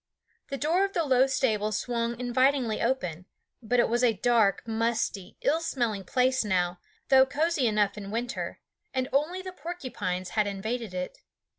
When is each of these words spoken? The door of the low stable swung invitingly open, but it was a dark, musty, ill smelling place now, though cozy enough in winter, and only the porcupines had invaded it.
The 0.49 0.57
door 0.57 0.83
of 0.83 0.93
the 0.93 1.03
low 1.03 1.27
stable 1.27 1.71
swung 1.71 2.19
invitingly 2.19 2.81
open, 2.81 3.27
but 3.61 3.79
it 3.79 3.87
was 3.87 4.03
a 4.03 4.13
dark, 4.13 4.67
musty, 4.67 5.37
ill 5.41 5.61
smelling 5.61 6.05
place 6.05 6.43
now, 6.43 6.79
though 7.09 7.27
cozy 7.27 7.67
enough 7.67 7.99
in 7.99 8.09
winter, 8.09 8.59
and 8.95 9.07
only 9.13 9.43
the 9.43 9.53
porcupines 9.53 10.29
had 10.29 10.47
invaded 10.47 10.95
it. 10.95 11.19